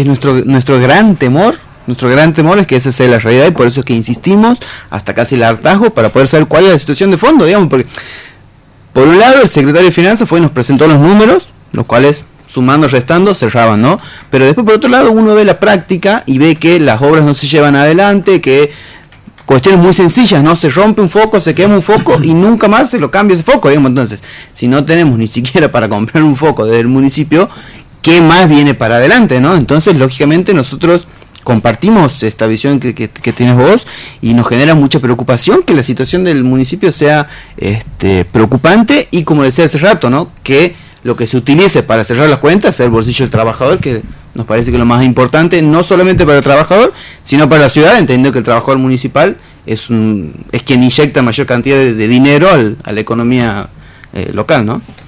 es 0.00 0.06
nuestro, 0.06 0.32
nuestro 0.44 0.78
gran 0.78 1.16
temor. 1.16 1.56
Nuestro 1.88 2.08
gran 2.08 2.32
temor 2.32 2.60
es 2.60 2.68
que 2.68 2.76
esa 2.76 2.92
sea 2.92 3.08
la 3.08 3.18
realidad 3.18 3.48
y 3.48 3.50
por 3.50 3.66
eso 3.66 3.80
es 3.80 3.86
que 3.86 3.94
insistimos 3.94 4.60
hasta 4.90 5.12
casi 5.12 5.34
el 5.34 5.42
hartazgo 5.42 5.90
para 5.90 6.10
poder 6.10 6.28
saber 6.28 6.46
cuál 6.46 6.66
es 6.66 6.70
la 6.70 6.78
situación 6.78 7.10
de 7.10 7.18
fondo, 7.18 7.44
digamos, 7.44 7.68
porque 7.68 7.84
por 8.92 9.08
un 9.08 9.18
lado 9.18 9.42
el 9.42 9.48
secretario 9.48 9.88
de 9.88 9.92
Finanzas 9.92 10.28
fue 10.28 10.38
y 10.38 10.42
nos 10.42 10.52
presentó 10.52 10.86
los 10.86 11.00
números, 11.00 11.50
los 11.72 11.84
cuales 11.86 12.26
sumando, 12.46 12.86
restando, 12.86 13.34
cerraban, 13.34 13.82
¿no? 13.82 13.98
Pero 14.30 14.44
después 14.44 14.64
por 14.64 14.74
otro 14.74 14.88
lado 14.88 15.10
uno 15.10 15.34
ve 15.34 15.44
la 15.44 15.58
práctica 15.58 16.22
y 16.26 16.38
ve 16.38 16.54
que 16.54 16.78
las 16.78 17.02
obras 17.02 17.24
no 17.24 17.34
se 17.34 17.48
llevan 17.48 17.74
adelante, 17.74 18.40
que 18.40 18.70
cuestiones 19.46 19.80
muy 19.80 19.94
sencillas, 19.94 20.44
¿no? 20.44 20.54
Se 20.54 20.68
rompe 20.68 21.00
un 21.00 21.08
foco, 21.08 21.40
se 21.40 21.54
quema 21.56 21.74
un 21.74 21.82
foco 21.82 22.20
y 22.22 22.34
nunca 22.34 22.68
más 22.68 22.90
se 22.90 23.00
lo 23.00 23.10
cambia 23.10 23.34
ese 23.34 23.42
foco, 23.42 23.70
digamos. 23.70 23.88
Entonces, 23.88 24.22
si 24.52 24.68
no 24.68 24.84
tenemos 24.84 25.18
ni 25.18 25.26
siquiera 25.26 25.72
para 25.72 25.88
comprar 25.88 26.22
un 26.22 26.36
foco 26.36 26.66
del 26.66 26.86
municipio, 26.86 27.48
¿qué 28.08 28.22
más 28.22 28.48
viene 28.48 28.72
para 28.72 28.96
adelante, 28.96 29.38
no? 29.38 29.54
Entonces, 29.54 29.94
lógicamente, 29.94 30.54
nosotros 30.54 31.06
compartimos 31.44 32.22
esta 32.22 32.46
visión 32.46 32.80
que, 32.80 32.94
que, 32.94 33.32
tienes 33.34 33.54
vos 33.54 33.86
y 34.22 34.32
nos 34.32 34.48
genera 34.48 34.74
mucha 34.74 34.98
preocupación 34.98 35.62
que 35.62 35.74
la 35.74 35.82
situación 35.82 36.24
del 36.24 36.42
municipio 36.42 36.90
sea 36.90 37.28
este, 37.58 38.24
preocupante 38.24 39.08
y 39.10 39.24
como 39.24 39.42
decía 39.42 39.66
hace 39.66 39.76
rato, 39.76 40.08
¿no? 40.08 40.30
Que 40.42 40.74
lo 41.02 41.16
que 41.16 41.26
se 41.26 41.36
utilice 41.36 41.82
para 41.82 42.02
cerrar 42.02 42.30
las 42.30 42.38
cuentas 42.38 42.76
sea 42.76 42.86
el 42.86 42.92
bolsillo 42.92 43.24
del 43.26 43.30
trabajador, 43.30 43.78
que 43.78 44.02
nos 44.34 44.46
parece 44.46 44.70
que 44.70 44.76
es 44.76 44.80
lo 44.80 44.86
más 44.86 45.04
importante, 45.04 45.60
no 45.60 45.82
solamente 45.82 46.24
para 46.24 46.38
el 46.38 46.44
trabajador, 46.44 46.94
sino 47.22 47.46
para 47.46 47.64
la 47.64 47.68
ciudad, 47.68 47.98
entendiendo 47.98 48.32
que 48.32 48.38
el 48.38 48.44
trabajador 48.44 48.78
municipal 48.78 49.36
es, 49.66 49.90
un, 49.90 50.32
es 50.50 50.62
quien 50.62 50.82
inyecta 50.82 51.20
mayor 51.20 51.46
cantidad 51.46 51.76
de, 51.76 52.08
dinero 52.08 52.50
al, 52.50 52.78
a 52.84 52.92
la 52.92 53.00
economía 53.00 53.68
eh, 54.14 54.30
local, 54.32 54.64
¿no? 54.64 54.80